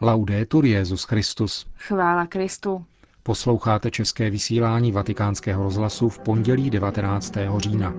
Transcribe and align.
Laudetur 0.00 0.64
Jezus 0.64 1.04
Christus. 1.04 1.66
Chvála 1.76 2.26
Kristu. 2.26 2.84
Posloucháte 3.22 3.90
české 3.90 4.30
vysílání 4.30 4.92
Vatikánského 4.92 5.62
rozhlasu 5.62 6.08
v 6.08 6.18
pondělí 6.18 6.70
19. 6.70 7.34
října. 7.56 7.94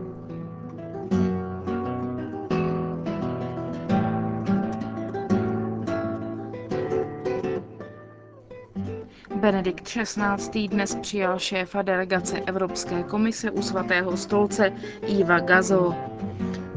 Benedikt 9.36 9.84
XVI. 9.84 10.68
dnes 10.68 10.96
přijal 10.96 11.40
šéfa 11.40 11.82
delegace 11.82 12.40
Evropské 12.40 13.04
komise 13.04 13.52
u 13.52 13.62
svatého 13.62 14.18
stolce 14.18 14.72
Iva 15.08 15.40
Gazo. 15.40 15.96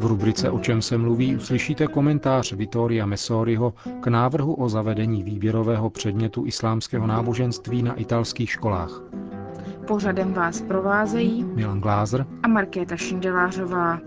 V 0.00 0.04
rubrice 0.06 0.50
O 0.50 0.58
čem 0.58 0.82
se 0.82 0.98
mluví 0.98 1.36
uslyšíte 1.36 1.86
komentář 1.86 2.52
Vittoria 2.52 3.06
Messoriho 3.06 3.74
k 4.00 4.06
návrhu 4.06 4.54
o 4.54 4.68
zavedení 4.68 5.22
výběrového 5.22 5.90
předmětu 5.90 6.46
islámského 6.46 7.06
náboženství 7.06 7.82
na 7.82 7.94
italských 7.94 8.50
školách. 8.50 9.02
Pořadem 9.86 10.32
vás 10.32 10.60
provázejí 10.62 11.44
Milan 11.44 11.80
Glázer 11.80 12.26
a 12.42 12.48
Markéta 12.48 12.96
Šindelářová. 12.96 13.98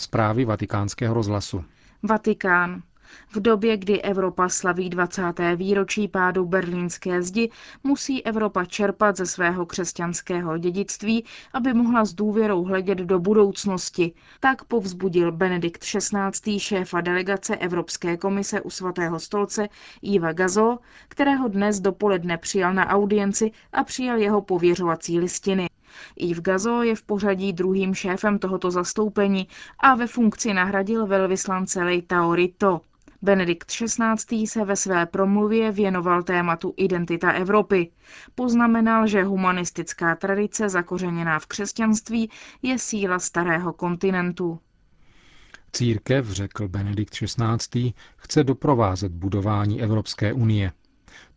Zprávy 0.00 0.44
vatikánského 0.44 1.14
rozhlasu. 1.14 1.64
Vatikán. 2.02 2.82
V 3.32 3.40
době, 3.40 3.76
kdy 3.76 4.02
Evropa 4.02 4.48
slaví 4.48 4.90
20. 4.90 5.22
výročí 5.56 6.08
pádu 6.08 6.44
berlínské 6.44 7.22
zdi, 7.22 7.50
musí 7.84 8.26
Evropa 8.26 8.64
čerpat 8.64 9.16
ze 9.16 9.26
svého 9.26 9.66
křesťanského 9.66 10.58
dědictví, 10.58 11.24
aby 11.52 11.74
mohla 11.74 12.04
s 12.04 12.14
důvěrou 12.14 12.64
hledět 12.64 12.98
do 12.98 13.18
budoucnosti. 13.18 14.12
Tak 14.40 14.64
povzbudil 14.64 15.32
Benedikt 15.32 15.84
XVI. 15.84 16.58
šéfa 16.60 17.00
delegace 17.00 17.56
Evropské 17.56 18.16
komise 18.16 18.60
u 18.60 18.70
svatého 18.70 19.20
stolce 19.20 19.68
Iva 20.02 20.32
Gazo, 20.32 20.78
kterého 21.08 21.48
dnes 21.48 21.80
dopoledne 21.80 22.38
přijal 22.38 22.74
na 22.74 22.86
audienci 22.88 23.50
a 23.72 23.84
přijal 23.84 24.18
jeho 24.18 24.42
pověřovací 24.42 25.18
listiny. 25.20 25.69
Yves 26.16 26.42
Gazo 26.42 26.82
je 26.82 26.94
v 26.94 27.02
pořadí 27.02 27.52
druhým 27.52 27.94
šéfem 27.94 28.38
tohoto 28.38 28.70
zastoupení 28.70 29.48
a 29.78 29.94
ve 29.94 30.06
funkci 30.06 30.54
nahradil 30.54 31.06
velvyslance 31.06 31.82
Leitao 31.84 32.34
Rito. 32.34 32.80
Benedikt 33.22 33.66
XVI. 33.70 34.46
se 34.46 34.64
ve 34.64 34.76
své 34.76 35.06
promluvě 35.06 35.72
věnoval 35.72 36.22
tématu 36.22 36.74
identita 36.76 37.30
Evropy. 37.32 37.90
Poznamenal, 38.34 39.06
že 39.06 39.22
humanistická 39.24 40.16
tradice 40.16 40.68
zakořeněná 40.68 41.38
v 41.38 41.46
křesťanství 41.46 42.30
je 42.62 42.78
síla 42.78 43.18
starého 43.18 43.72
kontinentu. 43.72 44.58
Církev, 45.72 46.26
řekl 46.30 46.68
Benedikt 46.68 47.14
XVI., 47.14 47.92
chce 48.16 48.44
doprovázet 48.44 49.12
budování 49.12 49.82
Evropské 49.82 50.32
unie. 50.32 50.72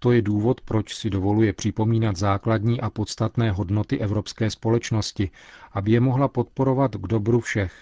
To 0.03 0.11
je 0.11 0.21
důvod, 0.21 0.61
proč 0.61 0.95
si 0.95 1.09
dovoluje 1.09 1.53
připomínat 1.53 2.15
základní 2.17 2.81
a 2.81 2.89
podstatné 2.89 3.51
hodnoty 3.51 3.99
evropské 3.99 4.49
společnosti, 4.49 5.29
aby 5.71 5.91
je 5.91 5.99
mohla 5.99 6.27
podporovat 6.27 6.95
k 6.95 7.07
dobru 7.07 7.39
všech. 7.39 7.73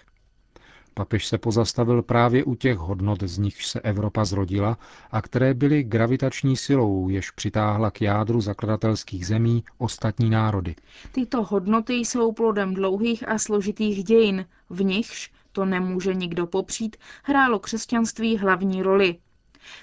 Papež 0.94 1.28
se 1.28 1.38
pozastavil 1.38 2.02
právě 2.02 2.44
u 2.44 2.56
těch 2.56 2.78
hodnot, 2.78 3.24
z 3.24 3.38
nichž 3.38 3.66
se 3.68 3.80
Evropa 3.82 4.26
zrodila 4.26 4.78
a 5.12 5.22
které 5.22 5.54
byly 5.54 5.84
gravitační 5.84 6.58
silou, 6.58 7.10
jež 7.10 7.32
přitáhla 7.32 7.92
k 7.92 8.02
jádru 8.02 8.42
zakladatelských 8.42 9.28
zemí 9.28 9.64
ostatní 9.78 10.30
národy. 10.30 10.76
Tyto 11.12 11.44
hodnoty 11.44 11.94
jsou 11.94 12.32
plodem 12.32 12.74
dlouhých 12.74 13.30
a 13.30 13.38
složitých 13.38 14.04
dějin, 14.04 14.46
v 14.70 14.84
nichž, 14.84 15.32
to 15.52 15.66
nemůže 15.66 16.14
nikdo 16.14 16.48
popřít, 16.48 16.96
hrálo 17.24 17.60
křesťanství 17.60 18.38
hlavní 18.38 18.84
roli. 18.84 19.16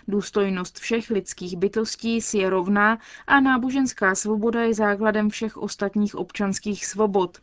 Důstojnost 0.09 0.79
všech 0.79 1.11
lidských 1.11 1.57
bytostí 1.57 2.21
si 2.21 2.39
je 2.39 2.51
rovná 2.51 2.99
a 3.27 3.41
náboženská 3.41 4.15
svoboda 4.15 4.63
je 4.63 4.75
základem 4.75 5.31
všech 5.31 5.57
ostatních 5.57 6.15
občanských 6.15 6.87
svobod. 6.87 7.39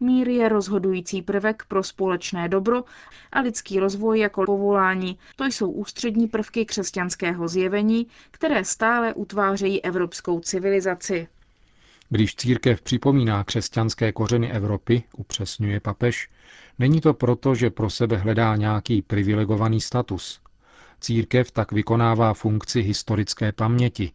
Mír 0.00 0.28
je 0.28 0.48
rozhodující 0.48 1.22
prvek 1.22 1.64
pro 1.68 1.82
společné 1.82 2.48
dobro 2.48 2.84
a 3.32 3.40
lidský 3.40 3.80
rozvoj 3.80 4.18
jako 4.18 4.44
povolání. 4.44 5.18
To 5.36 5.44
jsou 5.44 5.70
ústřední 5.70 6.26
prvky 6.28 6.64
křesťanského 6.64 7.48
zjevení, 7.48 8.06
které 8.30 8.64
stále 8.64 9.14
utvářejí 9.14 9.84
evropskou 9.84 10.40
civilizaci. 10.40 11.28
Když 12.08 12.34
církev 12.36 12.82
připomíná 12.82 13.44
křesťanské 13.44 14.12
kořeny 14.12 14.52
Evropy, 14.52 15.02
upřesňuje 15.16 15.80
papež, 15.80 16.28
není 16.78 17.00
to 17.00 17.14
proto, 17.14 17.54
že 17.54 17.70
pro 17.70 17.90
sebe 17.90 18.16
hledá 18.16 18.56
nějaký 18.56 19.02
privilegovaný 19.02 19.80
status. 19.80 20.40
Církev 21.02 21.50
tak 21.50 21.72
vykonává 21.72 22.34
funkci 22.34 22.80
historické 22.80 23.52
paměti. 23.52 24.12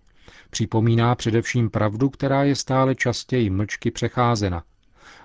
Připomíná 0.49 1.15
především 1.15 1.69
pravdu, 1.69 2.09
která 2.09 2.43
je 2.43 2.55
stále 2.55 2.95
častěji 2.95 3.49
mlčky 3.49 3.91
přecházena. 3.91 4.63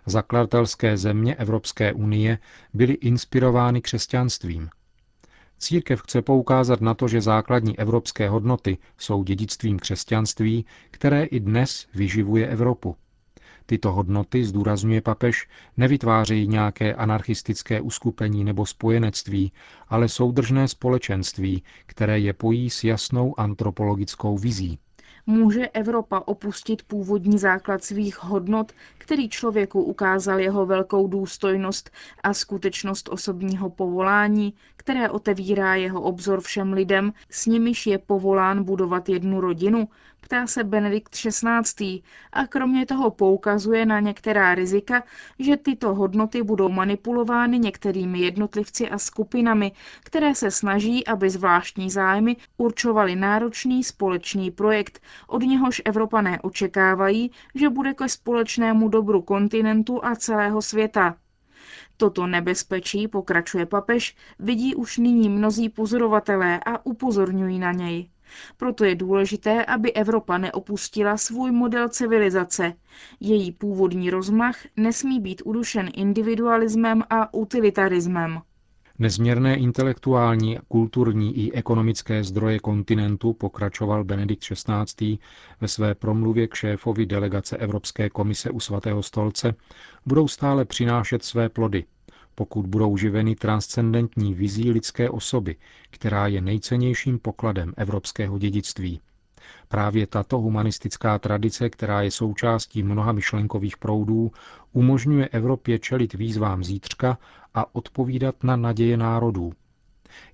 Zakladatelské 0.06 0.96
země 0.96 1.34
Evropské 1.34 1.92
unie 1.92 2.38
byly 2.74 2.92
inspirovány 2.94 3.80
křesťanstvím. 3.80 4.68
Církev 5.58 6.02
chce 6.02 6.22
poukázat 6.22 6.80
na 6.80 6.94
to, 6.94 7.08
že 7.08 7.20
základní 7.20 7.78
evropské 7.78 8.28
hodnoty 8.28 8.78
jsou 8.98 9.22
dědictvím 9.24 9.78
křesťanství, 9.78 10.66
které 10.90 11.24
i 11.24 11.40
dnes 11.40 11.86
vyživuje 11.94 12.48
Evropu. 12.48 12.96
Tyto 13.66 13.92
hodnoty, 13.92 14.44
zdůrazňuje 14.44 15.00
papež, 15.00 15.48
nevytvářejí 15.76 16.48
nějaké 16.48 16.94
anarchistické 16.94 17.80
uskupení 17.80 18.44
nebo 18.44 18.66
spojenectví, 18.66 19.52
ale 19.88 20.08
soudržné 20.08 20.68
společenství, 20.68 21.62
které 21.86 22.18
je 22.18 22.32
pojí 22.32 22.70
s 22.70 22.84
jasnou 22.84 23.40
antropologickou 23.40 24.38
vizí. 24.38 24.78
Může 25.26 25.68
Evropa 25.68 26.20
opustit 26.20 26.82
původní 26.82 27.38
základ 27.38 27.84
svých 27.84 28.22
hodnot, 28.22 28.72
který 28.98 29.28
člověku 29.28 29.82
ukázal 29.82 30.40
jeho 30.40 30.66
velkou 30.66 31.08
důstojnost 31.08 31.90
a 32.22 32.34
skutečnost 32.34 33.08
osobního 33.08 33.70
povolání, 33.70 34.54
které 34.76 35.10
otevírá 35.10 35.74
jeho 35.74 36.00
obzor 36.00 36.40
všem 36.40 36.72
lidem, 36.72 37.12
s 37.30 37.46
nimiž 37.46 37.86
je 37.86 37.98
povolán 37.98 38.64
budovat 38.64 39.08
jednu 39.08 39.40
rodinu, 39.40 39.88
ptá 40.22 40.46
se 40.46 40.64
Benedikt 40.64 41.10
XVI. 41.10 42.02
a 42.32 42.46
kromě 42.46 42.86
toho 42.86 43.10
poukazuje 43.10 43.86
na 43.86 44.00
některá 44.00 44.54
rizika, 44.54 45.02
že 45.38 45.56
tyto 45.56 45.94
hodnoty 45.94 46.42
budou 46.42 46.68
manipulovány 46.68 47.58
některými 47.58 48.18
jednotlivci 48.20 48.88
a 48.90 48.98
skupinami, 48.98 49.72
které 50.00 50.34
se 50.34 50.50
snaží, 50.50 51.06
aby 51.06 51.30
zvláštní 51.30 51.90
zájmy 51.90 52.36
určovaly 52.56 53.16
náročný 53.16 53.84
společný 53.84 54.50
projekt, 54.50 55.00
od 55.26 55.42
něhož 55.42 55.82
Evropané 55.84 56.40
očekávají, 56.40 57.30
že 57.54 57.68
bude 57.68 57.94
ke 57.94 58.08
společnému 58.08 58.88
dobru 58.88 59.22
kontinentu 59.22 60.04
a 60.04 60.16
celého 60.16 60.62
světa. 60.62 61.16
Toto 61.96 62.26
nebezpečí, 62.26 63.08
pokračuje 63.08 63.66
papež, 63.66 64.16
vidí 64.38 64.74
už 64.74 64.98
nyní 64.98 65.28
mnozí 65.28 65.68
pozorovatelé 65.68 66.60
a 66.66 66.86
upozorňují 66.86 67.58
na 67.58 67.72
něj. 67.72 68.08
Proto 68.56 68.84
je 68.84 68.94
důležité, 68.94 69.64
aby 69.64 69.92
Evropa 69.92 70.38
neopustila 70.38 71.16
svůj 71.16 71.50
model 71.50 71.88
civilizace. 71.88 72.72
Její 73.20 73.52
původní 73.52 74.10
rozmach 74.10 74.56
nesmí 74.76 75.20
být 75.20 75.42
udušen 75.44 75.90
individualismem 75.94 77.02
a 77.10 77.34
utilitarismem. 77.34 78.40
Nezměrné 78.98 79.56
intelektuální, 79.56 80.58
kulturní 80.68 81.36
i 81.38 81.52
ekonomické 81.52 82.24
zdroje 82.24 82.58
kontinentu, 82.58 83.32
pokračoval 83.32 84.04
Benedikt 84.04 84.42
XVI. 84.42 85.18
ve 85.60 85.68
své 85.68 85.94
promluvě 85.94 86.48
k 86.48 86.54
šéfovi 86.54 87.06
delegace 87.06 87.56
Evropské 87.56 88.10
komise 88.10 88.50
u 88.50 88.60
svatého 88.60 89.02
stolce, 89.02 89.54
budou 90.06 90.28
stále 90.28 90.64
přinášet 90.64 91.24
své 91.24 91.48
plody, 91.48 91.84
pokud 92.34 92.66
budou 92.66 92.96
živeny 92.96 93.34
transcendentní 93.34 94.34
vizí 94.34 94.70
lidské 94.70 95.10
osoby, 95.10 95.56
která 95.90 96.26
je 96.26 96.40
nejcennějším 96.40 97.18
pokladem 97.18 97.72
evropského 97.76 98.38
dědictví. 98.38 99.00
Právě 99.68 100.06
tato 100.06 100.38
humanistická 100.38 101.18
tradice, 101.18 101.70
která 101.70 102.02
je 102.02 102.10
součástí 102.10 102.82
mnoha 102.82 103.12
myšlenkových 103.12 103.76
proudů, 103.76 104.32
umožňuje 104.72 105.28
Evropě 105.28 105.78
čelit 105.78 106.14
výzvám 106.14 106.64
zítřka 106.64 107.18
a 107.54 107.74
odpovídat 107.74 108.44
na 108.44 108.56
naděje 108.56 108.96
národů. 108.96 109.52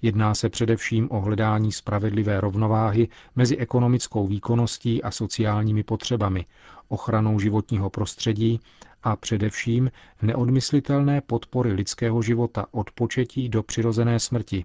Jedná 0.02 0.34
se 0.34 0.48
především 0.48 1.08
o 1.10 1.20
hledání 1.20 1.72
spravedlivé 1.72 2.40
rovnováhy 2.40 3.08
mezi 3.36 3.56
ekonomickou 3.56 4.26
výkonností 4.26 5.02
a 5.02 5.10
sociálními 5.10 5.82
potřebami, 5.82 6.46
ochranou 6.88 7.40
životního 7.40 7.90
prostředí 7.90 8.60
a 9.02 9.16
především 9.16 9.90
neodmyslitelné 10.22 11.20
podpory 11.20 11.72
lidského 11.72 12.22
života 12.22 12.66
od 12.70 12.90
početí 12.90 13.48
do 13.48 13.62
přirozené 13.62 14.20
smrti 14.20 14.64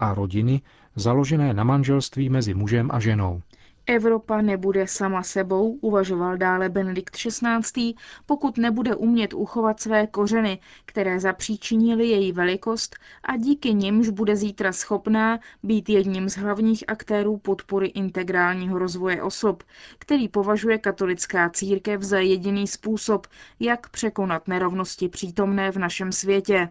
a 0.00 0.14
rodiny 0.14 0.60
založené 0.96 1.54
na 1.54 1.64
manželství 1.64 2.28
mezi 2.28 2.54
mužem 2.54 2.88
a 2.92 3.00
ženou. 3.00 3.42
Evropa 3.90 4.40
nebude 4.42 4.86
sama 4.86 5.22
sebou, 5.22 5.72
uvažoval 5.80 6.36
dále 6.36 6.68
Benedikt 6.68 7.16
XVI., 7.16 7.94
pokud 8.26 8.58
nebude 8.58 8.94
umět 8.96 9.34
uchovat 9.34 9.80
své 9.80 10.06
kořeny, 10.06 10.58
které 10.84 11.20
zapříčinily 11.20 12.06
její 12.08 12.32
velikost 12.32 12.96
a 13.24 13.36
díky 13.36 13.74
nimž 13.74 14.08
bude 14.08 14.36
zítra 14.36 14.72
schopná 14.72 15.38
být 15.62 15.88
jedním 15.88 16.28
z 16.28 16.36
hlavních 16.36 16.84
aktérů 16.88 17.36
podpory 17.36 17.86
integrálního 17.86 18.78
rozvoje 18.78 19.22
osob, 19.22 19.62
který 19.98 20.28
považuje 20.28 20.78
katolická 20.78 21.50
církev 21.50 22.02
za 22.02 22.18
jediný 22.18 22.66
způsob, 22.66 23.26
jak 23.60 23.88
překonat 23.90 24.48
nerovnosti 24.48 25.08
přítomné 25.08 25.72
v 25.72 25.76
našem 25.78 26.12
světě. 26.12 26.68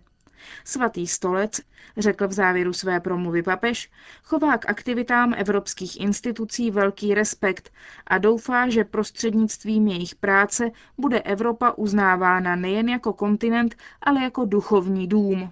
Svatý 0.64 1.08
stolec, 1.08 1.62
řekl 1.98 2.28
v 2.28 2.32
závěru 2.34 2.74
své 2.74 3.00
promluvy 3.00 3.44
papež, 3.44 3.92
chová 4.24 4.58
k 4.58 4.70
aktivitám 4.70 5.34
evropských 5.38 6.00
institucí 6.02 6.72
velký 6.72 7.14
respekt 7.14 7.74
a 8.08 8.18
doufá, 8.18 8.70
že 8.70 8.84
prostřednictvím 8.84 9.88
jejich 9.88 10.16
práce 10.16 10.72
bude 10.98 11.20
Evropa 11.22 11.72
uznávána 11.72 12.56
nejen 12.56 12.90
jako 12.90 13.14
kontinent, 13.14 13.76
ale 14.02 14.24
jako 14.24 14.46
duchovní 14.46 15.08
dům. 15.08 15.52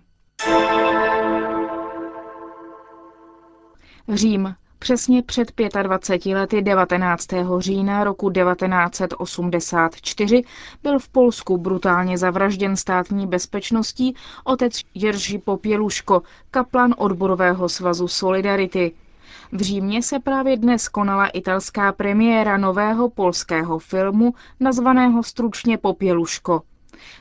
Řím. 4.14 4.56
Přesně 4.80 5.24
před 5.24 5.52
25 5.84 6.36
lety 6.36 6.62
19. 6.62 7.28
října 7.58 8.04
roku 8.04 8.32
1984 8.32 10.44
byl 10.84 11.00
v 11.00 11.10
Polsku 11.10 11.58
brutálně 11.58 12.18
zavražděn 12.18 12.76
státní 12.76 13.28
bezpečností 13.28 14.16
otec 14.44 14.82
Jerži 14.94 15.38
Popěluško, 15.38 16.22
kaplan 16.52 16.94
odborového 16.98 17.70
svazu 17.70 18.08
Solidarity. 18.08 18.92
V 19.52 19.62
Římě 19.62 20.04
se 20.04 20.20
právě 20.20 20.58
dnes 20.58 20.88
konala 20.88 21.28
italská 21.28 21.92
premiéra 21.92 22.58
nového 22.58 23.10
polského 23.10 23.80
filmu 23.80 24.34
nazvaného 24.60 25.24
stručně 25.24 25.78
Popěluško. 25.78 26.62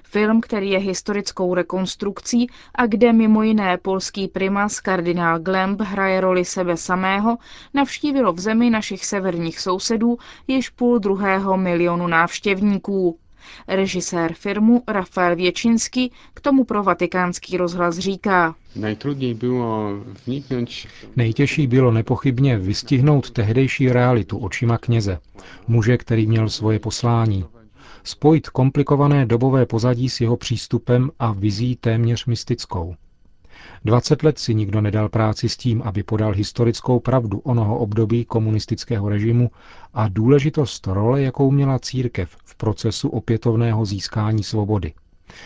Film, 0.05 0.41
který 0.41 0.71
je 0.71 0.79
historickou 0.79 1.55
rekonstrukcí 1.55 2.47
a 2.75 2.87
kde 2.87 3.13
mimo 3.13 3.43
jiné 3.43 3.79
polský 3.79 4.29
primas 4.29 4.81
kardinál 4.81 5.39
Glemb 5.39 5.81
hraje 5.81 6.21
roli 6.21 6.45
sebe 6.45 6.77
samého, 6.77 7.37
navštívilo 7.75 8.33
v 8.33 8.41
zemi 8.41 8.71
našich 8.71 9.05
severních 9.05 9.61
sousedů 9.61 10.19
již 10.47 10.71
půl 10.71 10.99
druhého 10.99 11.57
milionu 11.57 12.07
návštěvníků. 12.07 13.19
Režisér 13.69 14.33
filmu 14.35 14.83
Rafael 14.89 15.37
Věčinsky 15.37 16.11
k 16.35 16.41
tomu 16.41 16.65
pro 16.65 16.83
vatikánský 16.83 17.57
rozhlas 17.57 17.99
říká. 17.99 18.55
bylo 19.35 19.91
Nejtěžší 21.17 21.67
bylo 21.67 21.91
nepochybně 21.93 22.59
vystihnout 22.59 23.31
tehdejší 23.31 23.89
realitu 23.89 24.39
očima 24.39 24.79
kněze, 24.79 25.19
muže, 25.69 25.97
který 25.99 26.27
měl 26.27 26.49
svoje 26.49 26.79
poslání, 26.79 27.45
spojit 28.05 28.49
komplikované 28.49 29.27
dobové 29.27 29.67
pozadí 29.67 30.09
s 30.09 30.21
jeho 30.21 30.37
přístupem 30.37 31.11
a 31.19 31.33
vizí 31.33 31.77
téměř 31.77 32.27
mystickou. 32.27 32.95
20 33.85 34.23
let 34.23 34.39
si 34.39 34.55
nikdo 34.55 34.81
nedal 34.81 35.09
práci 35.09 35.49
s 35.49 35.57
tím, 35.57 35.83
aby 35.83 36.03
podal 36.03 36.33
historickou 36.33 37.01
pravdu 37.01 37.39
onoho 37.39 37.79
období 37.79 38.25
komunistického 38.25 39.09
režimu 39.09 39.51
a 39.95 40.09
důležitost 40.09 40.87
role, 40.87 41.23
jakou 41.23 41.51
měla 41.51 41.79
církev 41.79 42.37
v 42.45 42.55
procesu 42.55 43.09
opětovného 43.09 43.85
získání 43.85 44.43
svobody. 44.43 44.93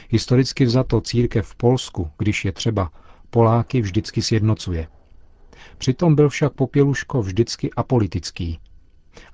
Historicky 0.08 0.64
vzato 0.64 1.00
církev 1.00 1.46
v 1.46 1.54
Polsku, 1.54 2.10
když 2.18 2.44
je 2.44 2.52
třeba, 2.52 2.90
Poláky 3.30 3.80
vždycky 3.80 4.22
sjednocuje. 4.22 4.88
Přitom 5.78 6.14
byl 6.14 6.28
však 6.28 6.52
Popěluško 6.52 7.22
vždycky 7.22 7.70
apolitický. 7.76 8.58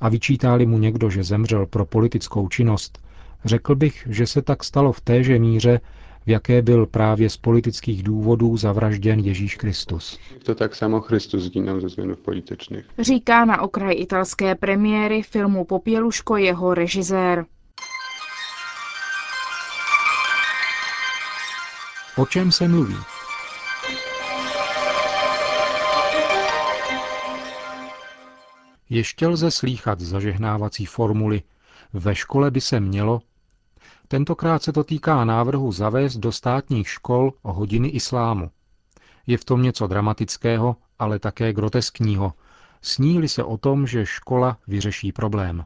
A 0.01 0.09
vyčítá 0.09 0.59
mu 0.59 0.79
někdo, 0.79 1.11
že 1.11 1.25
zemřel 1.25 1.67
pro 1.67 1.85
politickou 1.85 2.49
činnost, 2.49 3.04
Řekl 3.45 3.75
bych, 3.75 4.07
že 4.11 4.27
se 4.27 4.43
tak 4.43 4.65
stalo 4.65 4.93
v 4.93 5.01
téže 5.01 5.39
míře, 5.39 5.81
v 6.27 6.31
jaké 6.31 6.63
byl 6.63 6.87
právě 6.87 7.31
z 7.31 7.37
politických 7.37 8.03
důvodů 8.03 8.57
zavražděn 8.57 9.21
Ježíš 9.21 9.57
Kristus. 9.57 10.19
To 10.45 10.55
tak 10.55 10.75
samo 10.75 11.01
Kristus 11.01 11.43
zginul 11.43 11.81
ze 11.81 11.89
změnů 11.89 12.17
političních. 12.17 12.85
Říká 12.99 13.45
na 13.45 13.63
okraj 13.63 13.95
italské 13.99 14.55
premiéry 14.55 15.23
filmu 15.23 15.65
Popěluško 15.65 16.37
jeho 16.37 16.75
režisér. 16.75 17.45
O 22.17 22.27
čem 22.27 22.53
se 22.53 22.69
mluví? 22.69 22.97
Ještě 28.91 29.27
lze 29.27 29.51
slýchat 29.51 30.01
zažehnávací 30.01 30.87
formuly 30.87 31.43
ve 31.93 32.15
škole 32.15 32.51
by 32.51 32.61
se 32.61 32.81
mělo 32.81 33.21
Tentokrát 34.09 34.63
se 34.63 34.73
to 34.73 34.85
týká 34.85 35.25
návrhu 35.25 35.73
zavést 35.73 36.17
do 36.17 36.33
státních 36.33 36.89
škol 36.89 37.33
hodiny 37.43 37.89
islámu. 37.89 38.51
Je 39.27 39.39
v 39.39 39.45
tom 39.45 39.63
něco 39.63 39.87
dramatického, 39.87 40.77
ale 40.99 41.19
také 41.19 41.53
groteskního. 41.53 42.33
Sníli 42.83 43.29
se 43.29 43.45
o 43.45 43.57
tom, 43.57 43.87
že 43.87 44.07
škola 44.07 44.59
vyřeší 44.67 45.13
problém. 45.13 45.65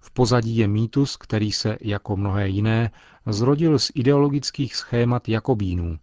V 0.00 0.10
pozadí 0.10 0.56
je 0.56 0.68
mýtus, 0.68 1.16
který 1.16 1.52
se, 1.52 1.78
jako 1.80 2.16
mnohé 2.16 2.48
jiné, 2.48 2.90
zrodil 3.26 3.78
z 3.78 3.90
ideologických 3.94 4.76
schémat 4.76 5.28
Jakobínů. 5.28 5.98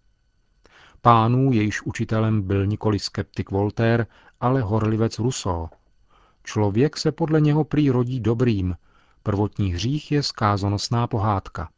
Pánů, 1.02 1.52
jejíž 1.52 1.82
učitelem 1.82 2.42
byl 2.42 2.66
nikoli 2.66 3.00
skeptik 3.00 3.52
Voltaire, 3.52 4.08
ale 4.40 4.62
horlivec 4.62 5.20
Rousseau. 5.20 5.68
Člověk 6.44 6.98
se 6.98 7.12
podle 7.12 7.42
něho 7.42 7.64
prý 7.64 7.90
rodí 7.90 8.20
dobrým, 8.20 8.76
Prvotní 9.24 9.74
hřích 9.74 10.12
je 10.12 10.24
skázonosná 10.24 11.08
pohádka. 11.08 11.70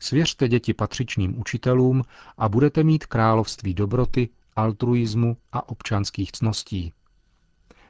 Svěřte 0.00 0.48
děti 0.48 0.74
patřičným 0.74 1.40
učitelům 1.40 2.02
a 2.38 2.48
budete 2.48 2.84
mít 2.84 3.06
království 3.06 3.74
dobroty, 3.74 4.28
altruismu 4.56 5.36
a 5.52 5.68
občanských 5.68 6.32
cností. 6.32 6.92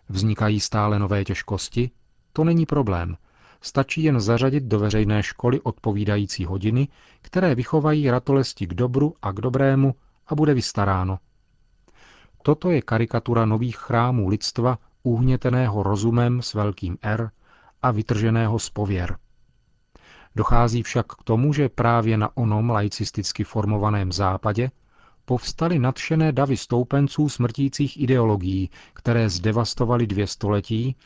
Vznikají 0.09 0.61
stále 0.61 0.99
nové 0.99 1.25
těžkosti? 1.25 1.91
To 2.33 2.45
není 2.45 2.67
problém. 2.67 3.17
Stačí 3.61 4.03
jen 4.03 4.21
zařadit 4.21 4.65
do 4.65 4.79
veřejné 4.79 5.23
školy 5.23 5.61
odpovídající 5.61 6.45
hodiny, 6.45 6.89
které 7.23 7.55
vychovají 7.55 8.11
ratolesti 8.11 8.67
k 8.67 8.75
dobru 8.75 9.15
a 9.23 9.33
k 9.33 9.41
dobrému 9.41 9.95
a 10.27 10.35
bude 10.35 10.55
vystaráno. 10.55 11.19
Toto 12.43 12.71
je 12.71 12.83
karikatura 12.83 13.47
nových 13.47 13.77
chrámů 13.77 14.29
lidstva, 14.29 14.79
uhněteného 15.03 15.83
rozumem 15.83 16.43
s 16.43 16.55
velkým 16.55 16.99
R, 17.03 17.31
a 17.83 17.91
vytrženého 17.91 18.59
z 18.59 18.71
pověr. 18.71 19.17
Dochází 20.37 20.83
však 20.83 21.07
k 21.07 21.23
tomu, 21.23 21.53
že 21.53 21.69
právě 21.69 22.17
na 22.17 22.37
onom 22.37 22.71
laicisticky 22.71 23.45
formovaném 23.45 24.13
západě 24.13 24.71
povstaly 25.25 25.79
nadšené 25.79 26.33
davy 26.33 26.57
stoupenců 26.57 27.29
smrtících 27.29 28.01
ideologií, 28.01 28.71
které 28.93 29.29
zdevastovaly 29.29 30.07
dvě 30.07 30.27
století, 30.27 30.97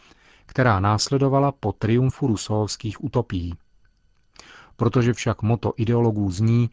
která 0.47 0.81
následovala 0.81 1.53
po 1.53 1.73
triumfu 1.73 2.27
rusovských 2.27 3.05
utopií. 3.05 3.55
Protože 4.77 5.13
však 5.13 5.43
moto 5.43 5.73
ideologů 5.77 6.31
zní, 6.31 6.71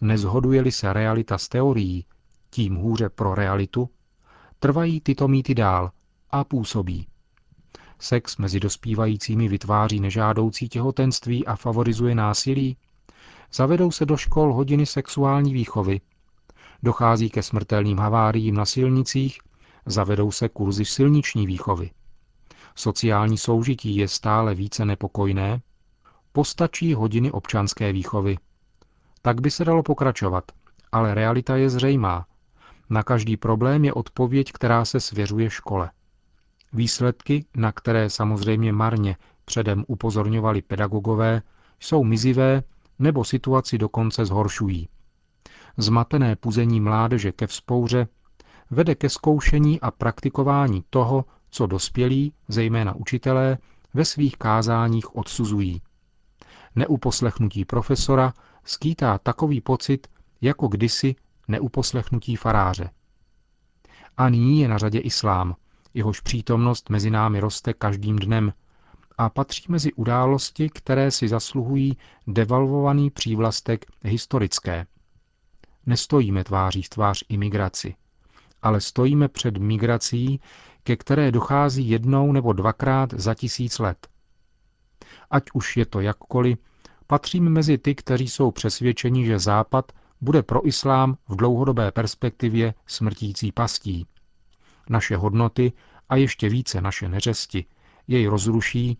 nezhoduje-li 0.00 0.72
se 0.72 0.92
realita 0.92 1.38
s 1.38 1.48
teorií, 1.48 2.04
tím 2.50 2.74
hůře 2.76 3.08
pro 3.08 3.34
realitu, 3.34 3.90
trvají 4.58 5.00
tyto 5.00 5.28
mýty 5.28 5.54
dál 5.54 5.90
a 6.30 6.44
působí. 6.44 7.06
Sex 8.04 8.36
mezi 8.36 8.60
dospívajícími 8.60 9.48
vytváří 9.48 10.00
nežádoucí 10.00 10.68
těhotenství 10.68 11.46
a 11.46 11.56
favorizuje 11.56 12.14
násilí? 12.14 12.76
Zavedou 13.52 13.90
se 13.90 14.06
do 14.06 14.16
škol 14.16 14.54
hodiny 14.54 14.86
sexuální 14.86 15.52
výchovy. 15.52 16.00
Dochází 16.82 17.30
ke 17.30 17.42
smrtelným 17.42 17.98
haváriím 17.98 18.54
na 18.54 18.64
silnicích, 18.64 19.38
zavedou 19.86 20.30
se 20.30 20.48
kurzy 20.48 20.84
silniční 20.84 21.46
výchovy. 21.46 21.90
Sociální 22.74 23.38
soužití 23.38 23.96
je 23.96 24.08
stále 24.08 24.54
více 24.54 24.84
nepokojné, 24.84 25.62
postačí 26.32 26.94
hodiny 26.94 27.30
občanské 27.30 27.92
výchovy. 27.92 28.36
Tak 29.22 29.40
by 29.40 29.50
se 29.50 29.64
dalo 29.64 29.82
pokračovat, 29.82 30.44
ale 30.92 31.14
realita 31.14 31.56
je 31.56 31.70
zřejmá. 31.70 32.26
Na 32.90 33.02
každý 33.02 33.36
problém 33.36 33.84
je 33.84 33.92
odpověď, 33.92 34.52
která 34.52 34.84
se 34.84 35.00
svěřuje 35.00 35.50
škole. 35.50 35.90
Výsledky, 36.74 37.44
na 37.56 37.72
které 37.72 38.10
samozřejmě 38.10 38.72
marně 38.72 39.16
předem 39.44 39.84
upozorňovali 39.88 40.62
pedagogové, 40.62 41.42
jsou 41.80 42.04
mizivé 42.04 42.62
nebo 42.98 43.24
situaci 43.24 43.78
dokonce 43.78 44.24
zhoršují. 44.24 44.88
Zmatené 45.76 46.36
puzení 46.36 46.80
mládeže 46.80 47.32
ke 47.32 47.46
vzpouře 47.46 48.08
vede 48.70 48.94
ke 48.94 49.08
zkoušení 49.08 49.80
a 49.80 49.90
praktikování 49.90 50.84
toho, 50.90 51.24
co 51.50 51.66
dospělí, 51.66 52.32
zejména 52.48 52.94
učitelé, 52.94 53.58
ve 53.94 54.04
svých 54.04 54.36
kázáních 54.36 55.16
odsuzují. 55.16 55.82
Neuposlechnutí 56.76 57.64
profesora 57.64 58.32
skýtá 58.64 59.18
takový 59.18 59.60
pocit, 59.60 60.06
jako 60.40 60.68
kdysi 60.68 61.14
neuposlechnutí 61.48 62.36
faráře. 62.36 62.90
A 64.16 64.28
nyní 64.28 64.60
je 64.60 64.68
na 64.68 64.78
řadě 64.78 64.98
islám, 64.98 65.54
jehož 65.94 66.20
přítomnost 66.20 66.90
mezi 66.90 67.10
námi 67.10 67.40
roste 67.40 67.72
každým 67.72 68.16
dnem 68.18 68.52
a 69.18 69.28
patří 69.28 69.64
mezi 69.68 69.92
události, 69.92 70.68
které 70.70 71.10
si 71.10 71.28
zasluhují 71.28 71.96
devalvovaný 72.26 73.10
přívlastek 73.10 73.86
historické. 74.02 74.86
Nestojíme 75.86 76.44
tváří 76.44 76.82
v 76.82 76.88
tvář 76.88 77.24
imigraci, 77.28 77.94
ale 78.62 78.80
stojíme 78.80 79.28
před 79.28 79.56
migrací, 79.56 80.40
ke 80.82 80.96
které 80.96 81.32
dochází 81.32 81.88
jednou 81.90 82.32
nebo 82.32 82.52
dvakrát 82.52 83.14
za 83.14 83.34
tisíc 83.34 83.78
let. 83.78 84.08
Ať 85.30 85.44
už 85.54 85.76
je 85.76 85.86
to 85.86 86.00
jakkoliv, 86.00 86.58
patřím 87.06 87.48
mezi 87.48 87.78
ty, 87.78 87.94
kteří 87.94 88.28
jsou 88.28 88.50
přesvědčeni, 88.50 89.26
že 89.26 89.38
Západ 89.38 89.92
bude 90.20 90.42
pro 90.42 90.66
islám 90.68 91.16
v 91.28 91.36
dlouhodobé 91.36 91.92
perspektivě 91.92 92.74
smrtící 92.86 93.52
pastí. 93.52 94.06
Naše 94.88 95.16
hodnoty 95.16 95.72
a 96.08 96.16
ještě 96.16 96.48
více 96.48 96.80
naše 96.80 97.08
neřesti 97.08 97.64
jej 98.08 98.26
rozruší 98.26 98.98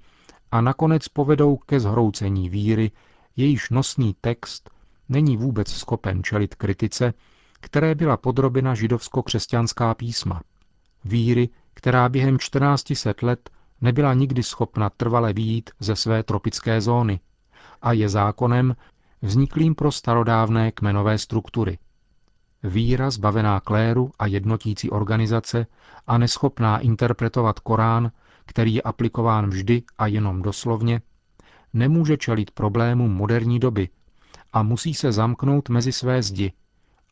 a 0.50 0.60
nakonec 0.60 1.08
povedou 1.08 1.56
ke 1.56 1.80
zhroucení 1.80 2.48
víry, 2.48 2.90
jejíž 3.36 3.70
nosný 3.70 4.16
text 4.20 4.70
není 5.08 5.36
vůbec 5.36 5.68
schopen 5.68 6.22
čelit 6.22 6.54
kritice, 6.54 7.14
které 7.60 7.94
byla 7.94 8.16
podrobena 8.16 8.74
židovsko-křesťanská 8.74 9.94
písma. 9.94 10.40
Víry, 11.04 11.48
která 11.74 12.08
během 12.08 12.38
1400 12.38 13.14
let 13.22 13.50
nebyla 13.80 14.14
nikdy 14.14 14.42
schopna 14.42 14.90
trvale 14.90 15.32
výjít 15.32 15.70
ze 15.80 15.96
své 15.96 16.22
tropické 16.22 16.80
zóny 16.80 17.20
a 17.82 17.92
je 17.92 18.08
zákonem 18.08 18.76
vzniklým 19.22 19.74
pro 19.74 19.92
starodávné 19.92 20.72
kmenové 20.72 21.18
struktury. 21.18 21.78
Víra 22.64 23.10
zbavená 23.10 23.60
kléru 23.60 24.12
a 24.18 24.26
jednotící 24.26 24.90
organizace 24.90 25.66
a 26.06 26.18
neschopná 26.18 26.78
interpretovat 26.78 27.60
Korán, 27.60 28.12
který 28.46 28.74
je 28.74 28.82
aplikován 28.82 29.50
vždy 29.50 29.82
a 29.98 30.06
jenom 30.06 30.42
doslovně, 30.42 31.02
nemůže 31.72 32.16
čelit 32.16 32.50
problémům 32.50 33.12
moderní 33.12 33.58
doby 33.60 33.88
a 34.52 34.62
musí 34.62 34.94
se 34.94 35.12
zamknout 35.12 35.68
mezi 35.68 35.92
své 35.92 36.22
zdi 36.22 36.52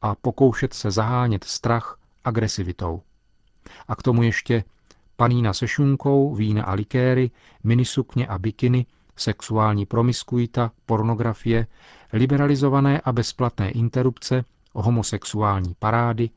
a 0.03 0.15
pokoušet 0.15 0.75
se 0.75 0.91
zahánět 0.91 1.45
strach 1.45 1.99
agresivitou. 2.25 3.03
A 3.89 3.97
k 3.97 4.03
tomu 4.03 4.23
ještě 4.23 4.65
panína 5.17 5.53
se 5.53 5.69
šunkou, 5.69 6.35
vína 6.35 6.65
a 6.65 6.73
likéry, 6.75 7.31
minisukně 7.65 8.27
a 8.27 8.39
bikiny, 8.39 8.87
sexuální 9.17 9.87
promiskuita, 9.87 10.71
pornografie, 10.87 11.67
liberalizované 12.13 13.01
a 13.01 13.13
bezplatné 13.13 13.71
interrupce, 13.71 14.45
homosexuální 14.81 15.75
parády 15.79 16.31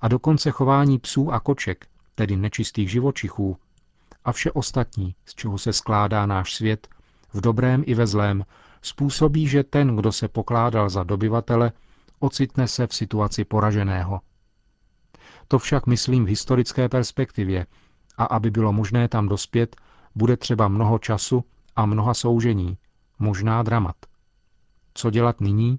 a 0.00 0.08
dokonce 0.08 0.50
chování 0.50 0.98
psů 0.98 1.32
a 1.32 1.40
koček, 1.40 1.86
tedy 2.14 2.36
nečistých 2.36 2.90
živočichů, 2.90 3.56
a 4.24 4.32
vše 4.32 4.52
ostatní, 4.52 5.14
z 5.24 5.34
čeho 5.34 5.58
se 5.58 5.72
skládá 5.72 6.26
náš 6.26 6.54
svět, 6.54 6.88
v 7.32 7.40
dobrém 7.40 7.82
i 7.86 7.94
ve 7.94 8.06
zlém, 8.06 8.44
způsobí, 8.82 9.48
že 9.48 9.64
ten, 9.64 9.96
kdo 9.96 10.12
se 10.12 10.28
pokládal 10.28 10.90
za 10.90 11.04
dobyvatele, 11.04 11.72
ocitne 12.18 12.68
se 12.68 12.86
v 12.86 12.94
situaci 12.94 13.44
poraženého. 13.44 14.20
To 15.48 15.58
však 15.58 15.86
myslím 15.86 16.24
v 16.24 16.28
historické 16.28 16.88
perspektivě 16.88 17.66
a 18.16 18.24
aby 18.24 18.50
bylo 18.50 18.72
možné 18.72 19.08
tam 19.08 19.28
dospět, 19.28 19.76
bude 20.14 20.36
třeba 20.36 20.68
mnoho 20.68 20.98
času 20.98 21.44
a 21.76 21.86
mnoha 21.86 22.14
soužení, 22.14 22.78
možná 23.18 23.62
dramat. 23.62 23.96
Co 24.94 25.10
dělat 25.10 25.40
nyní? 25.40 25.78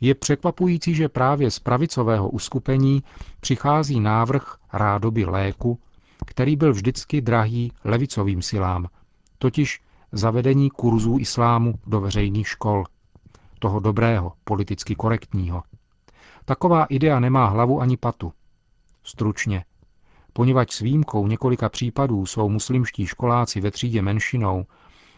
Je 0.00 0.14
překvapující, 0.14 0.94
že 0.94 1.08
právě 1.08 1.50
z 1.50 1.58
pravicového 1.58 2.28
uskupení 2.28 3.02
přichází 3.40 4.00
návrh 4.00 4.56
rádoby 4.72 5.24
léku, 5.24 5.78
který 6.26 6.56
byl 6.56 6.72
vždycky 6.72 7.20
drahý 7.20 7.72
levicovým 7.84 8.42
silám, 8.42 8.86
totiž 9.38 9.80
zavedení 10.12 10.70
kurzů 10.70 11.18
islámu 11.18 11.74
do 11.86 12.00
veřejných 12.00 12.48
škol. 12.48 12.84
Toho 13.58 13.80
dobrého, 13.80 14.32
politicky 14.44 14.94
korektního. 14.94 15.62
Taková 16.44 16.84
idea 16.84 17.20
nemá 17.20 17.46
hlavu 17.46 17.80
ani 17.80 17.96
patu. 17.96 18.32
Stručně. 19.02 19.64
Poněvadž 20.32 20.72
s 20.72 20.80
výjimkou 20.80 21.26
několika 21.26 21.68
případů 21.68 22.26
jsou 22.26 22.48
muslimští 22.48 23.06
školáci 23.06 23.60
ve 23.60 23.70
třídě 23.70 24.02
menšinou, 24.02 24.66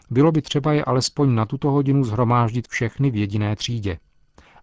bylo 0.09 0.31
by 0.31 0.41
třeba 0.41 0.73
je 0.73 0.85
alespoň 0.85 1.35
na 1.35 1.45
tuto 1.45 1.71
hodinu 1.71 2.03
zhromáždit 2.03 2.67
všechny 2.67 3.11
v 3.11 3.15
jediné 3.15 3.55
třídě. 3.55 3.99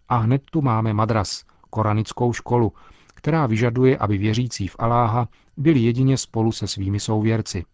A 0.09 0.17
hned 0.17 0.43
tu 0.51 0.63
máme 0.63 0.93
madras, 0.93 1.45
koranickou 1.71 2.33
školu, 2.33 2.73
která 3.15 3.47
vyžaduje, 3.47 3.99
aby 3.99 4.19
věřící 4.19 4.69
v 4.69 4.77
Aláha 4.79 5.29
byli 5.57 5.81
jedině 5.81 6.17
spolu 6.19 6.53
se 6.53 6.67
svými 6.67 7.01
souvěrci. 7.01 7.65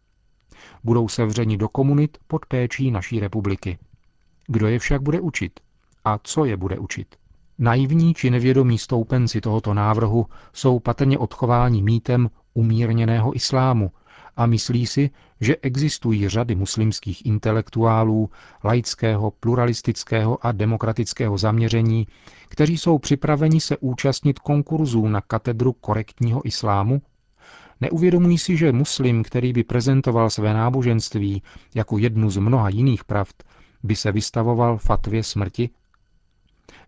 Budou 0.84 1.08
sevřeni 1.08 1.56
do 1.56 1.68
komunit 1.68 2.18
pod 2.26 2.46
péčí 2.46 2.90
naší 2.90 3.20
republiky. 3.20 3.78
Kdo 4.46 4.66
je 4.66 4.78
však 4.78 5.02
bude 5.02 5.20
učit? 5.20 5.60
A 6.04 6.18
co 6.22 6.44
je 6.44 6.56
bude 6.56 6.78
učit? 6.78 7.16
Naivní 7.58 8.14
či 8.14 8.30
nevědomí 8.30 8.78
stoupenci 8.78 9.40
tohoto 9.40 9.74
návrhu 9.74 10.26
jsou 10.52 10.80
patrně 10.80 11.18
odchováni 11.18 11.82
mýtem 11.82 12.30
umírněného 12.54 13.36
islámu 13.36 13.90
a 14.36 14.46
myslí 14.46 14.86
si, 14.86 15.10
že 15.40 15.56
existují 15.62 16.28
řady 16.28 16.54
muslimských 16.54 17.26
intelektuálů, 17.26 18.30
laického, 18.64 19.30
pluralistického 19.30 20.46
a 20.46 20.52
demokratického 20.52 21.38
zaměření, 21.38 22.06
kteří 22.48 22.78
jsou 22.78 22.98
připraveni 22.98 23.60
se 23.60 23.76
účastnit 23.76 24.38
konkurzů 24.38 25.08
na 25.08 25.20
katedru 25.20 25.72
korektního 25.72 26.46
islámu? 26.46 27.02
Neuvědomují 27.80 28.38
si, 28.38 28.56
že 28.56 28.72
muslim, 28.72 29.22
který 29.22 29.52
by 29.52 29.64
prezentoval 29.64 30.30
své 30.30 30.54
náboženství 30.54 31.42
jako 31.74 31.98
jednu 31.98 32.30
z 32.30 32.36
mnoha 32.36 32.68
jiných 32.68 33.04
pravd, 33.04 33.42
by 33.82 33.96
se 33.96 34.12
vystavoval 34.12 34.78
fatvě 34.78 35.22
smrti? 35.22 35.70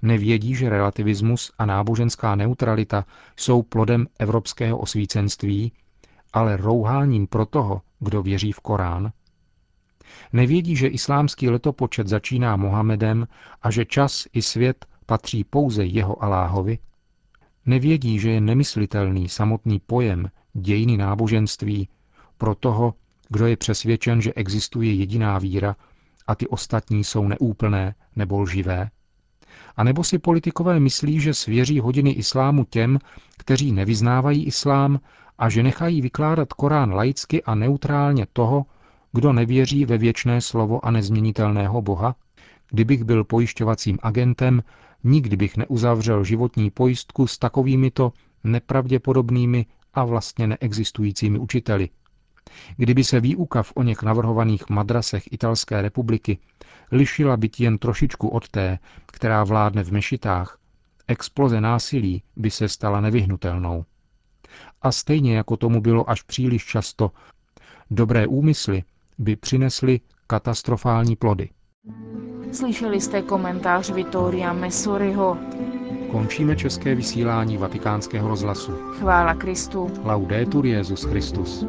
Nevědí, 0.02 0.54
že 0.54 0.68
relativismus 0.70 1.52
a 1.58 1.66
náboženská 1.66 2.34
neutralita 2.34 3.04
jsou 3.36 3.62
plodem 3.62 4.06
evropského 4.18 4.78
osvícenství, 4.78 5.72
ale 6.34 6.56
rouháním 6.56 7.26
pro 7.26 7.46
toho, 7.46 7.82
kdo 7.98 8.22
věří 8.22 8.52
v 8.52 8.60
Korán? 8.60 9.12
Nevědí, 10.32 10.76
že 10.76 10.86
islámský 10.86 11.50
letopočet 11.50 12.08
začíná 12.08 12.56
Mohamedem 12.56 13.28
a 13.62 13.70
že 13.70 13.84
čas 13.84 14.26
i 14.32 14.42
svět 14.42 14.86
patří 15.06 15.44
pouze 15.44 15.84
jeho 15.84 16.22
Aláhovi? 16.22 16.78
Nevědí, 17.66 18.18
že 18.18 18.30
je 18.30 18.40
nemyslitelný 18.40 19.28
samotný 19.28 19.80
pojem 19.80 20.30
dějiny 20.52 20.96
náboženství 20.96 21.88
pro 22.38 22.54
toho, 22.54 22.94
kdo 23.28 23.46
je 23.46 23.56
přesvědčen, 23.56 24.20
že 24.20 24.32
existuje 24.32 24.94
jediná 24.94 25.38
víra 25.38 25.76
a 26.26 26.34
ty 26.34 26.48
ostatní 26.48 27.04
jsou 27.04 27.28
neúplné 27.28 27.94
nebo 28.16 28.40
lživé? 28.40 28.90
A 29.76 29.84
nebo 29.84 30.04
si 30.04 30.18
politikové 30.18 30.80
myslí, 30.80 31.20
že 31.20 31.34
svěří 31.34 31.80
hodiny 31.80 32.10
islámu 32.10 32.64
těm, 32.64 32.98
kteří 33.38 33.72
nevyznávají 33.72 34.44
islám 34.44 35.00
a 35.38 35.48
že 35.48 35.62
nechají 35.62 36.00
vykládat 36.00 36.52
Korán 36.52 36.94
laicky 36.94 37.42
a 37.42 37.54
neutrálně 37.54 38.26
toho, 38.32 38.66
kdo 39.12 39.32
nevěří 39.32 39.84
ve 39.84 39.98
věčné 39.98 40.40
slovo 40.40 40.84
a 40.84 40.90
nezměnitelného 40.90 41.82
Boha? 41.82 42.14
Kdybych 42.70 43.04
byl 43.04 43.24
pojišťovacím 43.24 43.98
agentem, 44.02 44.62
nikdy 45.04 45.36
bych 45.36 45.56
neuzavřel 45.56 46.24
životní 46.24 46.70
pojistku 46.70 47.26
s 47.26 47.38
takovýmito 47.38 48.12
nepravděpodobnými 48.44 49.66
a 49.94 50.04
vlastně 50.04 50.46
neexistujícími 50.46 51.38
učiteli. 51.38 51.88
Kdyby 52.76 53.04
se 53.04 53.20
výuka 53.20 53.62
v 53.62 53.72
o 53.74 53.82
něch 53.82 54.02
navrhovaných 54.02 54.68
madrasech 54.70 55.32
Italské 55.32 55.82
republiky 55.82 56.38
lišila 56.92 57.36
být 57.36 57.60
jen 57.60 57.78
trošičku 57.78 58.28
od 58.28 58.48
té, 58.48 58.78
která 59.06 59.44
vládne 59.44 59.84
v 59.84 59.92
mešitách, 59.92 60.58
exploze 61.08 61.60
násilí 61.60 62.22
by 62.36 62.50
se 62.50 62.68
stala 62.68 63.00
nevyhnutelnou. 63.00 63.84
A 64.82 64.92
stejně 64.92 65.36
jako 65.36 65.56
tomu 65.56 65.80
bylo 65.80 66.10
až 66.10 66.22
příliš 66.22 66.64
často, 66.64 67.10
dobré 67.90 68.26
úmysly 68.26 68.82
by 69.18 69.36
přinesly 69.36 70.00
katastrofální 70.26 71.16
plody. 71.16 71.50
Slyšeli 72.52 73.00
jste 73.00 73.22
komentář 73.22 73.90
Vittoria 73.90 74.52
Messoriho. 74.52 75.38
Končíme 76.10 76.56
české 76.56 76.94
vysílání 76.94 77.56
vatikánského 77.56 78.28
rozhlasu. 78.28 78.72
Chvála 78.72 79.34
Kristu. 79.34 79.90
Laudetur 80.04 80.66
Jezus 80.66 81.04
Christus. 81.04 81.66